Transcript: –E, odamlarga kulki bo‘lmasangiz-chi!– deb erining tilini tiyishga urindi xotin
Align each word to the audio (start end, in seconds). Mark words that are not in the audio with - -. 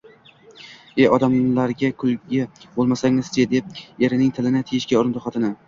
–E, 1.01 1.05
odamlarga 1.17 1.91
kulki 2.05 2.41
bo‘lmasangiz-chi!– 2.79 3.47
deb 3.55 3.71
erining 4.09 4.35
tilini 4.41 4.67
tiyishga 4.73 5.03
urindi 5.05 5.27
xotin 5.31 5.51